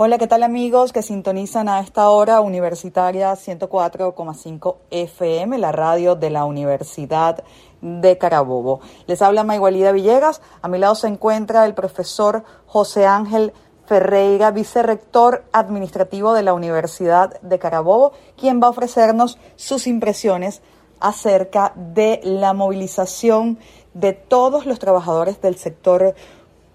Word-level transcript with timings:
Hola, 0.00 0.16
¿qué 0.16 0.28
tal 0.28 0.44
amigos 0.44 0.92
que 0.92 1.02
sintonizan 1.02 1.68
a 1.68 1.80
esta 1.80 2.08
hora 2.10 2.40
Universitaria 2.40 3.32
104,5 3.32 4.76
FM, 4.92 5.58
la 5.58 5.72
radio 5.72 6.14
de 6.14 6.30
la 6.30 6.44
Universidad 6.44 7.42
de 7.80 8.16
Carabobo? 8.16 8.78
Les 9.08 9.20
habla 9.22 9.42
Maigualida 9.42 9.90
Villegas, 9.90 10.40
a 10.62 10.68
mi 10.68 10.78
lado 10.78 10.94
se 10.94 11.08
encuentra 11.08 11.66
el 11.66 11.74
profesor 11.74 12.44
José 12.66 13.06
Ángel 13.06 13.52
Ferreira, 13.86 14.52
vicerrector 14.52 15.42
administrativo 15.50 16.32
de 16.32 16.44
la 16.44 16.52
Universidad 16.52 17.40
de 17.40 17.58
Carabobo, 17.58 18.12
quien 18.36 18.62
va 18.62 18.68
a 18.68 18.70
ofrecernos 18.70 19.36
sus 19.56 19.88
impresiones 19.88 20.62
acerca 21.00 21.72
de 21.74 22.20
la 22.22 22.52
movilización 22.52 23.58
de 23.94 24.12
todos 24.12 24.64
los 24.64 24.78
trabajadores 24.78 25.40
del 25.40 25.56
sector 25.56 26.14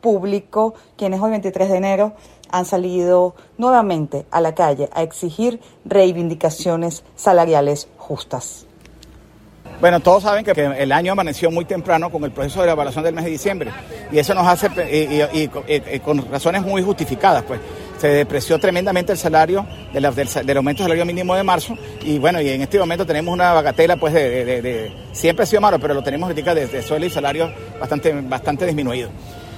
público, 0.02 0.74
quienes 0.98 1.22
hoy 1.22 1.32
23 1.32 1.70
de 1.70 1.78
enero 1.78 2.14
han 2.54 2.66
salido 2.66 3.36
nuevamente 3.58 4.28
a 4.30 4.40
la 4.40 4.54
calle 4.54 4.88
a 4.94 5.02
exigir 5.02 5.60
reivindicaciones 5.86 7.04
salariales 7.16 7.88
justas. 7.98 8.68
Bueno, 9.82 10.00
todos 10.00 10.22
saben 10.22 10.46
que 10.46 10.52
el 10.52 10.92
año 10.92 11.14
amaneció 11.14 11.50
muy 11.50 11.66
temprano 11.66 12.12
con 12.12 12.24
el 12.24 12.32
proceso 12.32 12.62
de 12.62 12.68
la 12.68 12.74
evaluación 12.74 13.04
del 13.04 13.16
mes 13.16 13.26
de 13.26 13.32
diciembre 13.32 13.72
y 14.12 14.20
eso 14.20 14.36
nos 14.36 14.48
hace, 14.48 14.70
y, 14.90 16.00
con 16.00 16.30
razones 16.32 16.62
muy 16.62 16.84
justificadas, 16.84 17.44
pues 17.44 17.60
se 17.98 18.08
depreció 18.10 18.60
tremendamente 18.60 19.14
el 19.14 19.18
salario 19.18 19.66
del, 19.92 20.06
aumento 20.06 20.44
del 20.44 20.78
salario 20.78 21.06
mínimo 21.06 21.36
de 21.36 21.44
marzo 21.44 21.76
y 22.04 22.20
bueno, 22.20 22.40
y 22.40 22.50
en 22.50 22.62
este 22.62 22.78
momento 22.78 23.04
tenemos 23.04 23.34
una 23.34 23.52
bagatela 23.52 23.98
pues 23.98 24.14
de, 24.14 24.94
siempre 25.12 25.44
ha 25.44 25.48
sido 25.48 25.62
malo, 25.62 25.80
pero 25.80 25.96
lo 25.96 26.04
tenemos 26.04 26.30
ahorita 26.30 26.54
de, 26.54 26.82
suelo 26.84 27.08
y 27.08 27.10
salario 27.10 27.52
bastante, 27.80 28.14
bastante 28.14 28.68
disminuido. 28.68 29.10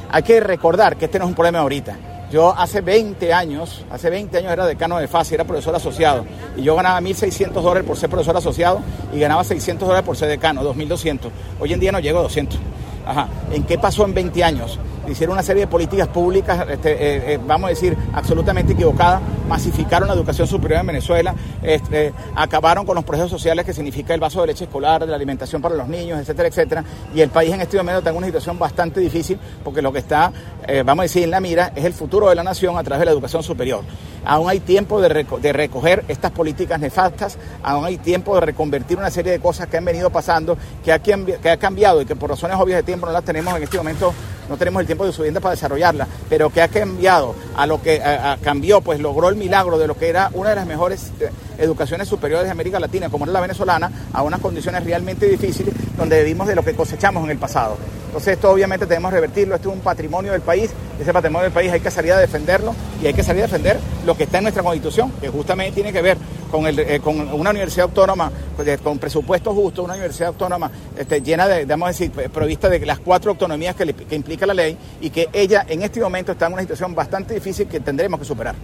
Hay 0.10 0.24
que 0.24 0.40
recordar 0.40 0.96
que 0.96 1.06
este 1.06 1.20
no 1.20 1.26
es 1.26 1.30
un 1.30 1.36
problema 1.36 1.60
ahorita. 1.60 2.15
Yo 2.36 2.54
hace 2.54 2.82
20 2.82 3.32
años, 3.32 3.86
hace 3.90 4.10
20 4.10 4.40
años 4.40 4.52
era 4.52 4.66
decano 4.66 4.98
de 4.98 5.08
FASI, 5.08 5.36
era 5.36 5.46
profesor 5.46 5.74
asociado, 5.74 6.26
y 6.58 6.64
yo 6.64 6.76
ganaba 6.76 7.00
1.600 7.00 7.54
dólares 7.54 7.88
por 7.88 7.96
ser 7.96 8.10
profesor 8.10 8.36
asociado 8.36 8.82
y 9.14 9.20
ganaba 9.20 9.46
600 9.46 9.88
dólares 9.88 10.06
por 10.06 10.18
ser 10.18 10.28
decano, 10.28 10.62
2.200. 10.62 11.30
Hoy 11.62 11.72
en 11.72 11.80
día 11.80 11.94
no 11.94 12.00
llego 12.02 12.20
a 12.20 12.24
200. 12.24 12.60
Ajá. 13.06 13.30
¿En 13.54 13.64
qué 13.64 13.78
pasó 13.78 14.04
en 14.04 14.14
20 14.14 14.44
años? 14.44 14.78
Hicieron 15.08 15.34
una 15.34 15.44
serie 15.44 15.62
de 15.62 15.68
políticas 15.68 16.08
públicas, 16.08 16.66
este, 16.70 16.92
eh, 16.92 17.34
eh, 17.34 17.40
vamos 17.46 17.68
a 17.68 17.70
decir, 17.70 17.98
absolutamente 18.14 18.74
equivocadas, 18.74 19.22
masificaron 19.48 20.08
la 20.08 20.14
educación 20.14 20.48
superior 20.48 20.82
en 20.82 20.88
Venezuela, 20.88 21.36
este, 21.62 22.14
acabaron 22.36 22.86
con 22.86 22.96
los 22.96 23.04
procesos 23.04 23.32
sociales 23.32 23.66
que 23.66 23.74
significa 23.74 24.14
el 24.14 24.20
vaso 24.20 24.42
de 24.42 24.48
leche 24.48 24.66
escolar, 24.66 25.02
de 25.02 25.08
la 25.08 25.16
alimentación 25.16 25.62
para 25.62 25.76
los 25.76 25.88
niños, 25.88 26.20
etcétera, 26.20 26.48
etcétera. 26.50 26.84
Y 27.14 27.22
el 27.22 27.30
país 27.30 27.54
en 27.54 27.62
este 27.62 27.78
momento 27.78 28.00
está 28.00 28.10
en 28.10 28.18
una 28.18 28.28
situación 28.28 28.58
bastante 28.58 29.00
difícil 29.00 29.40
porque 29.64 29.82
lo 29.82 29.92
que 29.92 30.00
está, 30.00 30.32
eh, 30.68 30.84
vamos 30.86 31.04
a 31.04 31.04
decir, 31.04 31.24
en 31.24 31.32
la 31.32 31.40
mira 31.40 31.72
es 31.76 31.86
el 31.86 31.94
futuro 31.94 32.30
de 32.30 32.36
la 32.36 32.44
nación 32.44 32.78
a 32.78 32.84
través 32.84 33.02
de 33.02 33.06
la 33.06 33.12
educación 33.12 33.44
superior. 33.44 33.84
Aún 34.26 34.50
hay 34.50 34.60
tiempo 34.60 35.02
de, 35.02 35.10
recoger 35.54 36.04
estas 36.08 36.32
políticas 36.32 36.80
nefastas, 36.80 37.38
aún 37.62 37.86
hay 37.86 37.98
tiempo 37.98 38.34
de 38.36 38.42
reconvertir 38.42 38.98
una 38.98 39.12
serie 39.12 39.32
de 39.32 39.40
cosas 39.40 39.68
que 39.68 39.78
han 39.78 39.86
venido 39.86 40.10
pasando, 40.10 40.58
que 40.84 40.92
ha, 40.92 41.00
que 41.00 41.50
ha 41.50 41.58
cambiado 41.58 42.02
y 42.02 42.06
que 42.06 42.16
por 42.16 42.32
razones 42.32 42.58
obvias 42.60 42.78
de 42.78 42.84
tiempo 42.84 43.06
no 43.06 43.12
las 43.12 43.24
tenemos 43.24 43.56
en 43.56 43.64
este 43.64 43.78
momento 43.78 44.14
no 44.50 44.58
tenemos 44.58 44.82
el 44.82 44.86
tiempo 44.86 45.06
de 45.06 45.12
subienda 45.12 45.40
para 45.40 45.56
desarrollarla, 45.56 46.08
pero 46.30 46.50
que 46.50 46.62
ha 46.62 46.68
cambiado 46.68 47.36
a 47.56 47.66
lo 47.66 47.82
que 47.82 48.02
cambió, 48.42 48.82
pues 48.82 49.00
logró 49.00 49.30
el 49.30 49.36
milagro 49.36 49.78
de 49.78 49.88
lo 49.88 49.98
que 49.98 50.10
era 50.10 50.30
una 50.34 50.50
de 50.50 50.56
las 50.56 50.68
mejores 50.68 51.12
eh, 51.20 51.30
educaciones 51.58 52.08
superiores 52.08 52.46
de 52.46 52.52
América 52.52 52.80
Latina, 52.80 53.10
como 53.10 53.26
era 53.26 53.34
la 53.34 53.42
venezolana, 53.42 53.92
a 54.14 54.22
unas 54.24 54.40
condiciones 54.40 54.84
realmente 54.84 55.28
difíciles 55.28 55.74
donde 55.98 56.24
vivimos 56.24 56.48
de 56.48 56.56
lo 56.56 56.64
que 56.64 56.74
cosechamos 56.74 57.24
en 57.24 57.32
el 57.32 57.38
pasado. 57.38 57.78
Entonces 58.08 58.36
esto 58.36 58.50
obviamente 58.50 58.86
tenemos 58.86 59.10
que 59.10 59.16
revertirlo, 59.16 59.56
esto 59.56 59.70
es 59.70 59.76
un 59.76 59.82
patrimonio 59.82 60.32
del 60.32 60.42
país, 60.42 60.72
ese 61.00 61.12
patrimonio 61.12 61.44
del 61.44 61.52
país 61.52 61.72
hay 61.72 61.82
que 61.82 61.92
salir 61.92 62.14
a 62.14 62.18
defenderlo 62.18 62.74
y 63.02 63.08
hay 63.08 63.14
que 63.14 63.24
salir 63.24 63.44
a 63.44 63.48
defender 63.48 63.78
lo 64.06 64.16
que 64.16 64.24
está 64.24 64.38
en 64.38 64.46
nuestra 64.46 64.64
constitución, 64.64 65.12
que 65.20 65.28
justamente 65.28 65.74
tiene 65.74 65.92
que 65.92 66.02
ver 66.02 66.18
con, 66.56 66.68
el, 66.68 66.80
eh, 66.80 67.00
con 67.00 67.20
una 67.34 67.50
universidad 67.50 67.86
autónoma, 67.86 68.32
pues, 68.56 68.80
con 68.80 68.98
presupuesto 68.98 69.54
justo, 69.54 69.84
una 69.84 69.94
universidad 69.94 70.30
autónoma 70.30 70.72
este, 70.98 71.22
llena 71.22 71.48
de, 71.48 71.66
vamos 71.66 71.88
a 71.88 71.92
decir, 71.92 72.12
provista 72.12 72.70
de 72.70 72.86
las 72.86 73.00
cuatro 73.00 73.32
autonomías 73.32 73.76
que, 73.76 73.94
que 73.94 74.16
implica 74.16 74.46
la 74.46 74.54
ley 74.54 74.78
y 75.02 75.10
que 75.10 75.30
ella 75.34 75.66
en 75.68 75.82
este 75.82 76.00
momento 76.00 76.32
está 76.32 76.48
en 76.48 76.54
una 76.54 76.62
situación 76.62 76.96
bastante 76.96 77.34
difícil 77.34 77.68
que 77.68 77.80
tendremos 77.80 78.20
que 78.20 78.26
superar. 78.26 78.56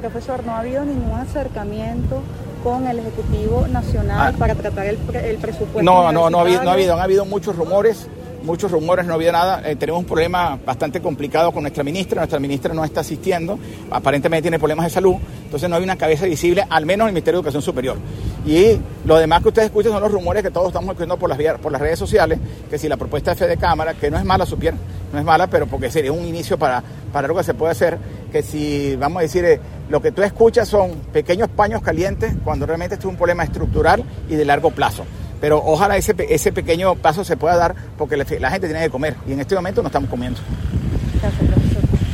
Profesor, 0.00 0.44
no 0.44 0.52
ha 0.52 0.60
habido 0.60 0.84
ningún 0.84 1.18
acercamiento 1.18 2.22
con 2.62 2.86
el 2.86 2.98
Ejecutivo 2.98 3.66
Nacional 3.68 4.34
ah. 4.34 4.38
para 4.38 4.54
tratar 4.54 4.86
el, 4.86 4.98
el 5.14 5.36
presupuesto. 5.36 5.82
No, 5.82 6.10
no, 6.12 6.30
no 6.30 6.38
ha 6.38 6.42
habido, 6.42 6.62
no 6.62 6.70
ha 6.70 6.72
habido, 6.74 6.94
han 6.94 7.00
habido 7.00 7.24
muchos 7.24 7.56
rumores 7.56 8.08
muchos 8.44 8.70
rumores, 8.70 9.06
no 9.06 9.12
ha 9.12 9.16
habido 9.16 9.32
nada. 9.32 9.62
Eh, 9.68 9.76
tenemos 9.76 10.00
un 10.00 10.06
problema 10.06 10.58
bastante 10.64 11.00
complicado 11.00 11.50
con 11.50 11.62
nuestra 11.62 11.82
ministra. 11.82 12.20
Nuestra 12.20 12.38
ministra 12.38 12.74
no 12.74 12.84
está 12.84 13.00
asistiendo, 13.00 13.58
aparentemente 13.90 14.42
tiene 14.42 14.58
problemas 14.58 14.86
de 14.86 14.90
salud, 14.90 15.16
entonces 15.54 15.70
no 15.70 15.76
hay 15.76 15.84
una 15.84 15.94
cabeza 15.94 16.26
visible, 16.26 16.66
al 16.68 16.84
menos 16.84 17.04
en 17.04 17.10
el 17.10 17.14
Ministerio 17.14 17.38
de 17.38 17.42
Educación 17.42 17.62
Superior. 17.62 17.96
Y 18.44 18.76
lo 19.04 19.18
demás 19.18 19.40
que 19.40 19.48
ustedes 19.50 19.66
escuchan 19.66 19.92
son 19.92 20.02
los 20.02 20.10
rumores 20.10 20.42
que 20.42 20.50
todos 20.50 20.66
estamos 20.66 20.90
escuchando 20.90 21.16
por 21.16 21.28
las, 21.30 21.80
redes 21.80 21.96
sociales, 21.96 22.40
que 22.68 22.76
si 22.76 22.88
la 22.88 22.96
propuesta 22.96 23.30
de 23.30 23.36
Fede 23.36 23.56
Cámara, 23.56 23.94
que 23.94 24.10
no 24.10 24.18
es 24.18 24.24
mala, 24.24 24.46
supieron, 24.46 24.80
no 25.12 25.18
es 25.20 25.24
mala, 25.24 25.46
pero 25.46 25.68
porque 25.68 25.92
sería 25.92 26.10
un 26.10 26.24
inicio 26.24 26.58
para, 26.58 26.82
para 27.12 27.26
algo 27.26 27.38
que 27.38 27.44
se 27.44 27.54
puede 27.54 27.70
hacer, 27.70 27.98
que 28.32 28.42
si, 28.42 28.96
vamos 28.96 29.20
a 29.20 29.22
decir, 29.22 29.44
eh, 29.44 29.60
lo 29.88 30.02
que 30.02 30.10
tú 30.10 30.24
escuchas 30.24 30.66
son 30.66 30.90
pequeños 31.12 31.48
paños 31.50 31.82
calientes, 31.82 32.34
cuando 32.42 32.66
realmente 32.66 32.96
esto 32.96 33.06
es 33.06 33.12
un 33.12 33.16
problema 33.16 33.44
estructural 33.44 34.02
y 34.28 34.34
de 34.34 34.44
largo 34.44 34.72
plazo 34.72 35.04
pero 35.40 35.62
ojalá 35.62 35.98
ese, 35.98 36.14
ese 36.30 36.52
pequeño 36.52 36.94
paso 36.94 37.22
se 37.22 37.36
pueda 37.36 37.56
dar 37.56 37.74
porque 37.98 38.16
la, 38.16 38.24
gente 38.24 38.66
tiene 38.66 38.82
que 38.82 38.88
comer 38.88 39.14
y 39.28 39.34
en 39.34 39.40
este 39.40 39.54
momento 39.54 39.82
no 39.82 39.88
estamos 39.88 40.08
comiendo. 40.08 40.40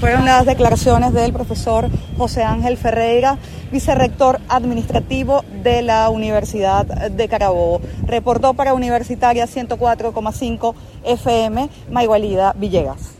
Fueron 0.00 0.24
las 0.24 0.46
declaraciones 0.46 1.12
del 1.12 1.30
profesor 1.30 1.90
José 2.16 2.42
Ángel 2.42 2.78
Ferreira, 2.78 3.36
vicerrector 3.70 4.40
administrativo 4.48 5.44
de 5.62 5.82
la 5.82 6.08
Universidad 6.08 6.86
de 6.86 7.28
Carabobo. 7.28 7.82
Reportó 8.06 8.54
para 8.54 8.72
Universitaria 8.72 9.46
104,5 9.46 10.74
FM, 11.04 11.68
Maigualida 11.90 12.54
Villegas. 12.56 13.19